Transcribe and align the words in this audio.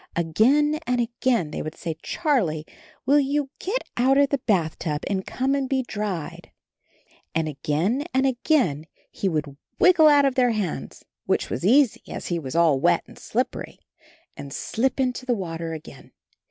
Again 0.15 0.79
and 0.87 0.99
again 0.99 1.51
they 1.51 1.61
would 1.61 1.75
say, 1.75 1.95
"Charlie, 2.01 2.65
will 3.05 3.19
you 3.19 3.51
get 3.59 3.83
out 3.95 4.17
of 4.17 4.29
the 4.29 4.39
bathtub 4.39 5.03
and 5.07 5.27
come 5.27 5.53
and 5.53 5.69
be 5.69 5.83
dried?" 5.83 6.49
And 7.35 7.47
again 7.47 8.05
and 8.11 8.25
again 8.25 8.87
he 9.11 9.29
would 9.29 9.43
27 9.43 9.57
28 9.77 9.77
CHARLIE 9.77 9.77
wriggle 9.79 10.17
out 10.17 10.25
of 10.25 10.33
their 10.33 10.49
hands, 10.53 11.05
which 11.27 11.51
was 11.51 11.63
easy, 11.63 12.01
as 12.07 12.25
he 12.29 12.39
was 12.39 12.55
all 12.55 12.79
wet 12.79 13.03
and 13.05 13.19
slippery, 13.19 13.77
and 14.35 14.51
slip 14.51 14.99
into 14.99 15.23
the 15.27 15.35
water 15.35 15.73
again. 15.73 16.13